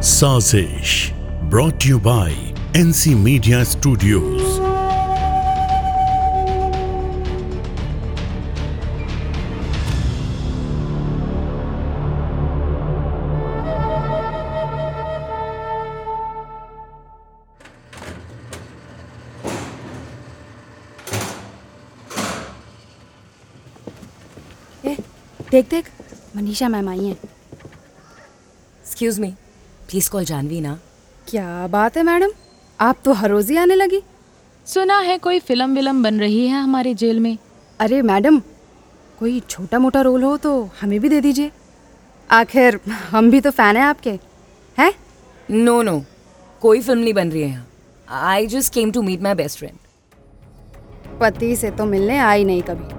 [0.00, 1.12] Sazish,
[1.50, 2.30] brought to you by
[2.72, 4.42] NC Media Studios.
[24.82, 24.96] Eh,
[25.52, 25.90] देख देख
[26.36, 29.32] Manisha ma'am आई हैं excuse me
[29.90, 30.74] please call Janvi ना
[31.28, 32.30] क्या बात है मैडम
[32.86, 34.00] आप तो हर रोज ही आने लगी
[34.72, 37.36] सुना है कोई फिल्म विलम बन रही है हमारे जेल में
[37.80, 38.38] अरे मैडम
[39.18, 41.50] कोई छोटा मोटा रोल हो तो हमें भी दे दीजिए
[42.38, 42.78] आखिर
[43.10, 44.18] हम भी तो फैन हैं आपके
[44.78, 44.92] हैं
[45.50, 45.98] नो नो
[46.62, 51.14] कोई फिल्म नहीं बन रही है यहाँ I just came to meet my best friend
[51.20, 52.94] पति से तो मिलने आई नहीं कभी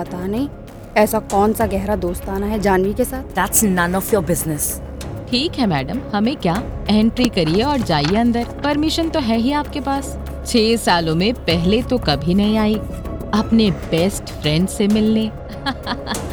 [0.00, 0.48] पता नहीं
[1.04, 4.74] ऐसा कौन सा गहरा दोस्ताना है जानवी के साथ that's none of your business
[5.34, 6.54] ठीक है मैडम हमें क्या
[6.88, 10.12] एंट्री करिए और जाइए अंदर परमिशन तो है ही आपके पास
[10.52, 12.74] छह सालों में पहले तो कभी नहीं आई
[13.40, 15.30] अपने बेस्ट फ्रेंड से मिलने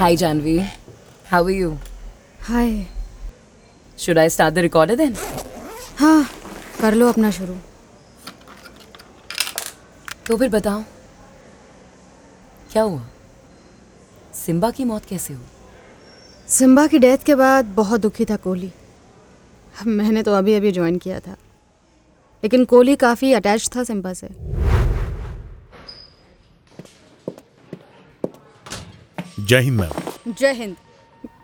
[0.00, 0.58] Hi, Janvi.
[1.28, 1.76] How are you?
[2.48, 2.86] Hi.
[3.96, 5.14] Should I start the recorder then?
[5.98, 6.26] हाँ
[6.80, 7.54] कर लो अपना शुरू
[10.26, 10.82] तो फिर बताओ
[12.72, 13.02] क्या हुआ
[14.44, 18.70] सिम्बा की मौत कैसे हुई सिम्बा की डेथ के बाद बहुत दुखी था कोहली
[19.86, 21.36] मैंने तो अभी अभी ज्वाइन किया था
[22.44, 24.28] लेकिन कोहली काफ़ी अटैच था सिम्बा से
[29.48, 30.74] जय हिंद मैम जय हिंद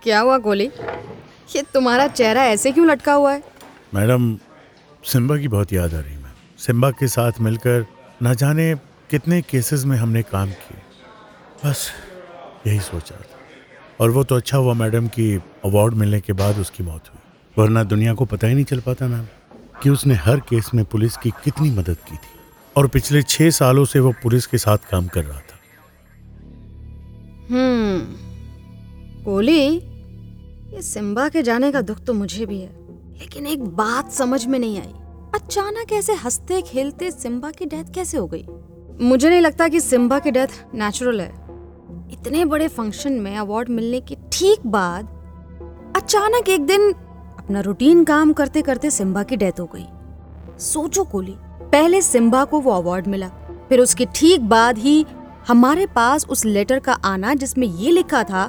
[0.03, 0.65] क्या हुआ गोली
[1.55, 3.43] ये तुम्हारा चेहरा ऐसे क्यों लटका हुआ है
[3.95, 4.27] मैडम
[5.13, 6.33] सिम्बा की बहुत याद आ रही मैम
[6.65, 7.85] सिम्बा के साथ मिलकर
[8.23, 8.75] ना जाने
[9.11, 10.81] कितने केसेस में हमने काम किए
[11.65, 11.89] बस
[12.67, 15.33] यही सोचा था और वो तो अच्छा हुआ मैडम कि
[15.71, 19.09] अवार्ड मिलने के बाद उसकी मौत हुई वरना दुनिया को पता ही नहीं चल पाता
[19.15, 19.27] मैम
[19.83, 22.39] कि उसने हर केस में पुलिस की कितनी मदद की थी
[22.79, 25.54] और पिछले छः सालों से वो पुलिस के साथ काम कर रहा था
[27.51, 32.69] हम्म कोली ये सिम्बा के जाने का दुख तो मुझे भी है
[33.21, 34.93] लेकिन एक बात समझ में नहीं आई
[35.39, 38.45] अचानक ऐसे हंसते खेलते सिम्बा की डेथ कैसे हो गई
[39.09, 41.29] मुझे नहीं लगता कि सिम्बा की डेथ नेचुरल है
[42.13, 48.33] इतने बड़े फंक्शन में अवार्ड मिलने के ठीक बाद अचानक एक दिन अपना रूटीन काम
[48.41, 49.85] करते करते सिम्बा की डेथ हो गई
[50.71, 51.35] सोचो कोली
[51.73, 53.29] पहले सिम्बा को वो अवार्ड मिला
[53.69, 55.05] फिर उसके ठीक बाद ही
[55.49, 58.45] हमारे पास उस लेटर का आना जिसमें ये लिखा था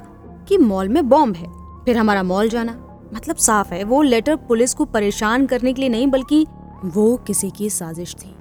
[0.49, 1.47] कि मॉल में बॉम्ब है
[1.85, 2.71] फिर हमारा मॉल जाना
[3.15, 6.45] मतलब साफ है वो लेटर पुलिस को परेशान करने के लिए नहीं बल्कि
[6.95, 8.33] वो किसी की साजिश थी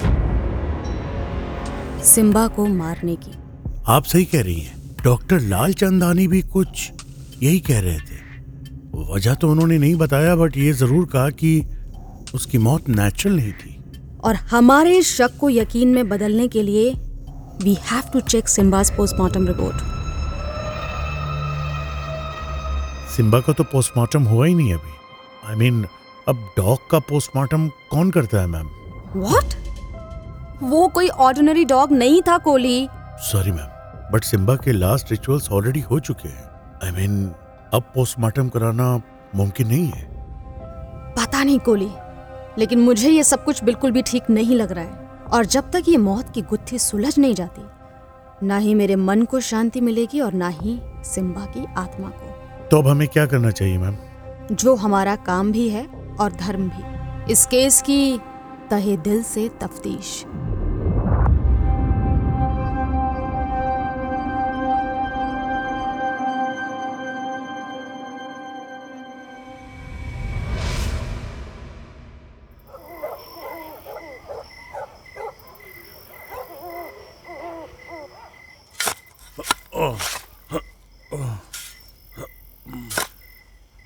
[2.08, 3.32] सिम्बा को मारने की
[3.92, 6.90] आप सही कह रही हैं डॉक्टर लाल चंदानी भी कुछ
[7.42, 11.50] यही कह रहे थे वजह तो उन्होंने नहीं बताया बट ये जरूर कहा कि
[12.34, 13.76] उसकी मौत नेचुरल नहीं थी
[14.24, 16.94] और हमारे शक को यकीन में बदलने के लिए
[17.62, 19.74] We have to check Simba's postmortem report.
[23.16, 24.92] Simba का तो पोस्टमार्टम हुआ ही नहीं अभी
[25.48, 25.86] आई I मीन mean,
[26.28, 28.70] अब डॉग का पोस्टमार्टम कौन करता है मैम
[29.26, 29.54] What?
[30.62, 32.88] वो कोई ऑर्डिनरी डॉग नहीं था Kohli
[33.30, 36.48] sorry ma'am but Simba के लास्ट रिचुअल्स ऑलरेडी हो चुके हैं
[36.86, 37.32] आई I मीन mean,
[37.74, 38.90] अब पोस्टमार्टम कराना
[39.36, 40.04] मुमकिन नहीं है
[41.20, 41.90] पता नहीं कोहली
[42.58, 45.02] लेकिन मुझे ये सब कुछ बिल्कुल भी ठीक नहीं लग रहा है
[45.32, 49.40] और जब तक ये मौत की गुत्थी सुलझ नहीं जाती ना ही मेरे मन को
[49.50, 50.78] शांति मिलेगी और ना ही
[51.12, 53.96] सिम्बा की आत्मा को तो अब हमें क्या करना चाहिए मैम
[54.54, 55.86] जो हमारा काम भी है
[56.20, 58.00] और धर्म भी इस केस की
[58.70, 60.24] तहे दिल से तफ्तीश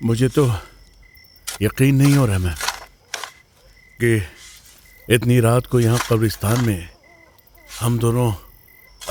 [0.07, 0.45] मुझे तो
[1.61, 2.53] यकीन नहीं हो रहा मैं
[4.03, 4.15] कि
[5.15, 6.87] इतनी रात को यहाँ कब्रिस्तान में
[7.79, 8.31] हम दोनों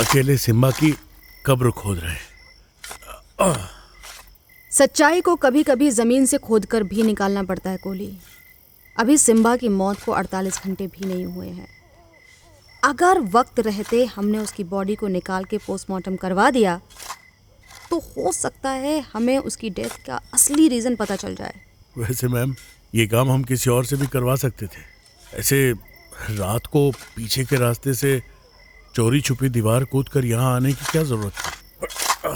[0.05, 0.93] अकेले सिम्बा की
[1.47, 3.53] कब्र खोद रहे
[4.79, 8.11] सच्चाई को कभी कभी जमीन से खोदकर भी निकालना पड़ता है कोहली
[9.01, 11.69] अभी सिम्बा की मौत को 48 घंटे भी नहीं हुए हैं
[12.85, 16.81] अगर वक्त रहते हमने उसकी बॉडी को निकाल के पोस्टमार्टम करवा दिया
[17.91, 21.55] तो हो सकता है हमें उसकी डेथ का असली रीज़न पता चल जाए
[21.99, 22.55] वैसे मैम
[22.95, 24.83] ये काम हम किसी और से भी करवा सकते थे
[25.39, 25.61] ऐसे
[26.39, 28.21] रात को पीछे के रास्ते से
[28.95, 32.27] चोरी छुपी दीवार कूद कर यहाँ आने की क्या ज़रूरत थी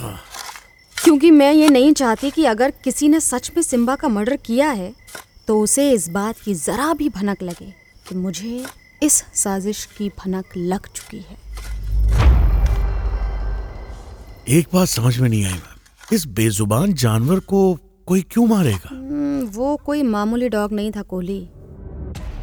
[1.04, 4.70] क्योंकि मैं ये नहीं चाहती कि अगर किसी ने सच में सिम्बा का मर्डर किया
[4.80, 4.92] है
[5.46, 7.72] तो उसे इस बात की ज़रा भी भनक लगे
[8.08, 8.64] कि मुझे
[9.02, 11.36] इस साजिश की भनक लग चुकी है
[14.50, 17.58] एक बात समझ में नहीं आई मैम इस बेजुबान जानवर को
[18.06, 21.38] कोई क्यों मारेगा हम्म, वो कोई मामूली डॉग नहीं था कोहली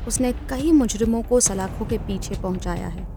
[0.07, 3.07] उसने कई मुजरिमों को सलाखों के पीछे पहुंचाया है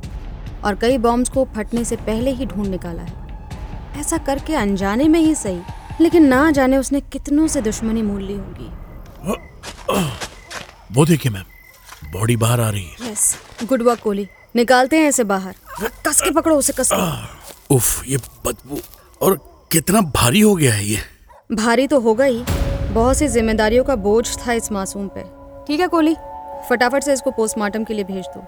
[0.64, 5.18] और कई बॉम्ब्स को फटने से पहले ही ढूंढ निकाला है ऐसा करके अनजाने में
[5.20, 5.60] ही सही
[6.00, 9.94] लेकिन ना जाने उसने कितनों से दुश्मनी मोल ली होगी
[10.96, 13.34] वो देखिए मैम बॉडी बाहर आ रही है यस
[13.68, 14.26] गुड वर्क कोहली
[14.56, 15.54] निकालते हैं इसे बाहर
[16.06, 17.28] कस के पकड़ो उसे कस के ah.
[17.74, 18.16] उफ ये
[18.46, 18.78] बदबू
[19.26, 19.36] और
[19.72, 20.98] कितना भारी हो गया है ये
[21.56, 22.42] भारी तो होगा ही
[22.94, 25.22] बहुत सी जिम्मेदारियों का बोझ था इस मासूम पे
[25.66, 26.14] ठीक है कोहली
[26.68, 28.44] फटाफट से इसको पोस्टमार्टम के लिए भेज दो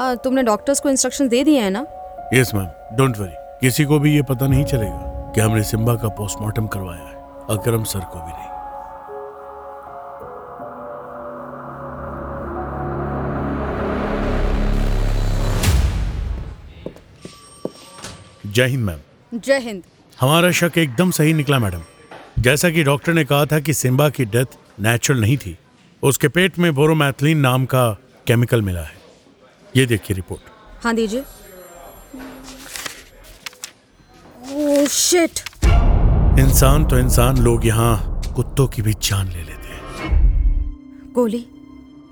[0.00, 1.86] आ, तुमने डॉक्टर्स को इंस्ट्रक्शन दे दिए हैं ना
[2.34, 6.08] यस मैम डोंट वरी किसी को भी ये पता नहीं चलेगा कि हमने सिम्बा का
[6.22, 8.56] पोस्टमार्टम करवाया है अकरम सर को भी नहीं
[18.58, 19.82] जय हिंद मैम जय हिंद
[20.20, 24.24] हमारा शक एकदम सही निकला मैडम जैसा कि डॉक्टर ने कहा था कि सिम्बा की
[24.32, 24.56] डेथ
[24.86, 25.56] नेचुरल नहीं थी
[26.10, 27.84] उसके पेट में बोरोमैथिलीन नाम का
[28.26, 28.96] केमिकल मिला है
[29.76, 30.50] ये देखिए रिपोर्ट
[30.84, 31.24] हाँ दीजिए
[34.98, 35.40] शिट
[36.46, 41.44] इंसान तो इंसान लोग यहाँ कुत्तों की भी जान ले लेते हैं गोली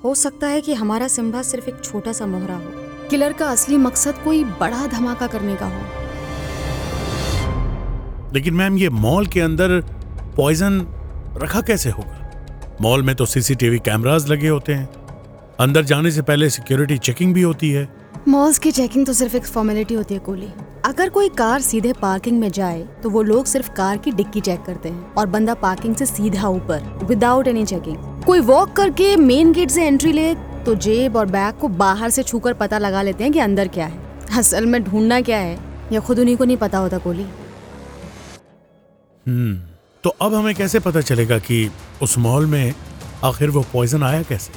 [0.05, 3.77] हो सकता है कि हमारा सिम्बा सिर्फ एक छोटा सा मोहरा हो किलर का असली
[3.91, 6.05] मकसद कोई बड़ा धमाका करने का हो
[8.37, 9.69] लेकिन मैम ये मॉल के अंदर
[10.37, 10.79] पॉइजन
[11.43, 14.89] रखा कैसे होगा मॉल में तो सीसीटीवी कैमरास लगे होते हैं
[15.65, 17.87] अंदर जाने से पहले सिक्योरिटी चेकिंग भी होती है
[18.29, 20.49] मॉल्स की चेकिंग तो सिर्फ एक फॉर्मेलिटी होती है कोली
[20.87, 24.61] अगर कोई कार सीधे पार्किंग में जाए तो वो लोग सिर्फ कार की डिक्की चेक
[24.67, 29.53] करते हैं और बंदा पार्किंग से सीधा ऊपर विदाउट एनी चेकिंग कोई वॉक करके मेन
[29.61, 30.35] गेट से एंट्री ले
[30.67, 33.87] तो जेब और बैग को बाहर से छूकर पता लगा लेते हैं कि अंदर क्या
[33.87, 35.59] है असल में ढूंढना क्या है
[35.93, 37.27] यह खुद उन्हीं को नहीं पता होता कोली
[39.29, 39.57] हम्म।
[40.05, 41.55] तो अब हमें कैसे पता चलेगा कि
[42.03, 42.73] उस मॉल में
[43.25, 44.53] आखिर वो पॉइजन आया कैसे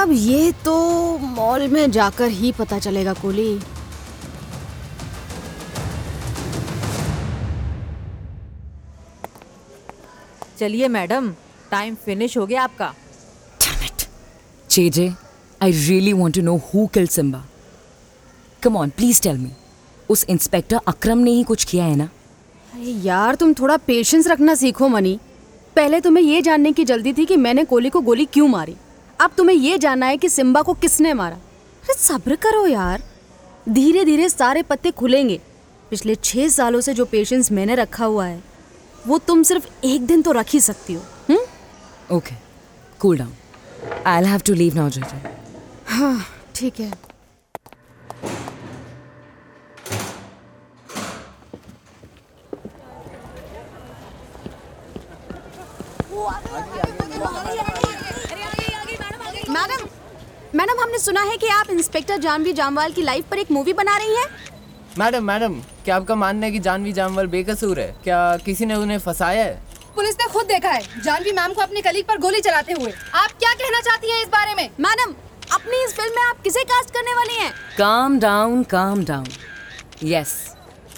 [0.00, 0.76] अब ये तो
[1.22, 3.58] मॉल में जाकर ही पता चलेगा कोली
[10.60, 11.30] चलिए मैडम
[11.70, 12.92] टाइम फिनिश हो गया आपका
[14.90, 15.12] जे
[15.62, 17.44] I really want to know who kill Simba
[18.62, 19.50] come on please tell me
[20.10, 22.08] उस इंस्पेक्टर अक्रम ने ही कुछ किया है ना
[22.74, 25.18] अरे यार तुम थोड़ा पेशेंस रखना सीखो मनी
[25.76, 28.74] पहले तुम्हें ये जानने की जल्दी थी कि मैंने कोली को गोली क्यों मारी
[29.20, 33.02] अब तुम्हें ये जानना है कि सिम्बा को किसने मारा अरे सब्र करो यार
[33.78, 35.40] धीरे धीरे सारे पत्ते खुलेंगे
[35.90, 38.42] पिछले छः सालों से जो पेशेंस मैंने रखा हुआ है
[39.06, 41.38] वो तुम सिर्फ एक दिन तो रख ही सकती हो
[42.16, 42.34] okay
[43.00, 43.32] cool down
[44.12, 44.90] I have to leave now
[45.96, 46.18] हाँ
[46.54, 46.90] ठीक है
[61.40, 64.24] कि आप इंस्पेक्टर जानवी जामवाल की लाइफ पर एक मूवी बना रही हैं?
[64.98, 65.54] मैडम मैडम
[65.84, 69.54] क्या आपका मानना है कि जानवी जामवाल बेकसूर है क्या किसी ने उन्हें फंसाया है
[69.94, 72.92] पुलिस ने खुद देखा है जानवी मैम को अपने कलीग पर गोली चलाते हुए
[73.22, 75.14] आप क्या कहना चाहती हैं इस बारे में मैडम
[75.54, 79.26] अपनी इस फिल्म में आप किसे कास्ट करने वाली हैं calm down calm down
[80.14, 80.36] yes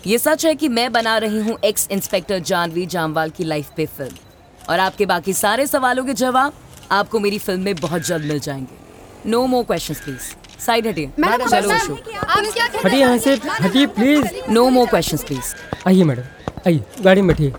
[0.07, 3.87] ये सच है कि मैं बना रही हूँ एक्स इंस्पेक्टर जानवी जामवाल की लाइफ पे
[3.97, 6.59] फिल्म और आपके बाकी सारे सवालों के जवाब
[7.01, 8.89] आपको मेरी फिल्म में बहुत जल्द मिल जाएंगे
[9.27, 11.11] no more question please side हटिए
[11.49, 13.35] चलो अशोक हटिए यहाँ से
[13.65, 15.55] हटिए please no more question please
[15.89, 17.53] आइए मैडम आइए गाड़ी में बैठिए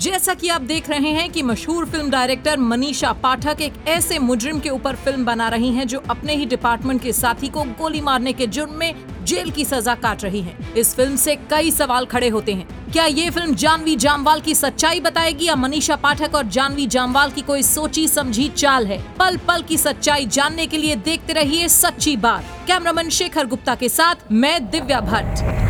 [0.00, 4.58] जैसा कि आप देख रहे हैं कि मशहूर फिल्म डायरेक्टर मनीषा पाठक एक ऐसे मुजरिम
[4.66, 8.32] के ऊपर फिल्म बना रही हैं जो अपने ही डिपार्टमेंट के साथी को गोली मारने
[8.32, 8.94] के जुर्म में
[9.28, 13.04] जेल की सजा काट रही हैं। इस फिल्म से कई सवाल खड़े होते हैं क्या
[13.06, 17.62] ये फिल्म जानवी जामवाल की सच्चाई बताएगी या मनीषा पाठक और जानवी जामवाल की कोई
[17.62, 22.44] सोची समझी चाल है पल पल की सच्चाई जानने के लिए देखते रहिए सच्ची बात
[22.66, 25.66] कैमरामैन शेखर गुप्ता के साथ मैं Divya Bhatt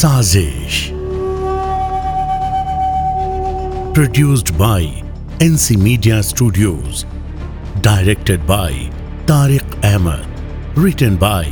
[0.00, 0.76] Sazish,
[3.96, 4.82] produced by
[5.46, 7.04] NC Media Studios,
[7.88, 8.70] directed by
[9.30, 10.40] Tariq Ahmed,
[10.82, 11.44] written by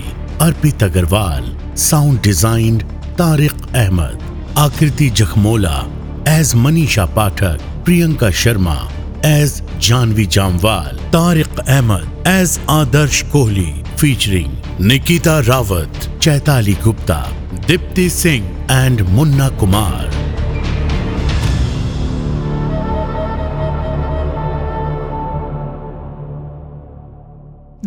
[0.46, 1.44] Arpit Agarwal,
[1.84, 2.86] sound designed
[3.20, 4.26] Tariq Ahmed,
[4.66, 5.76] Akriti Jakhmola
[6.36, 8.78] as Manisha Pathak, Priyanka Sharma
[9.24, 17.24] as Janvi Jamwal, Tariq Ahmed as Adarsh Kohli, featuring Nikita Rawat, Chaitali Gupta,
[17.70, 20.02] Deepti Singh and Munna Kumar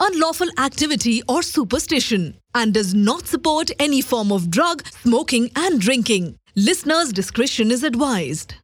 [0.00, 6.36] unlawful activity or superstition and does not support any form of drug, smoking and drinking.
[6.54, 8.54] Listeners' discretion is advised.